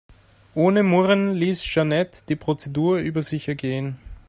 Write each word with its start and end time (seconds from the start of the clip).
Ohne 0.55 0.81
Murren 0.81 1.35
ließ 1.35 1.61
Jeanette 1.63 2.21
die 2.27 2.35
Prozedur 2.35 2.97
über 2.97 3.21
sich 3.21 3.47
ergehen. 3.47 3.97